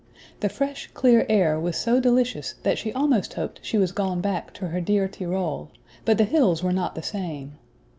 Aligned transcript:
The 0.39 0.49
fresh 0.49 0.89
clear 0.95 1.27
air 1.29 1.59
was 1.59 1.77
so 1.77 1.99
delicious 1.99 2.55
that 2.63 2.79
she 2.79 2.91
almost 2.91 3.35
hoped 3.35 3.59
she 3.61 3.77
was 3.77 3.91
gone 3.91 4.19
back 4.19 4.51
to 4.55 4.69
her 4.69 4.81
dear 4.81 5.07
Tyrol; 5.07 5.69
but 6.05 6.17
the 6.17 6.23
hills 6.23 6.63
were 6.63 6.73
not 6.73 6.95
the 6.95 7.03
same. 7.03 7.59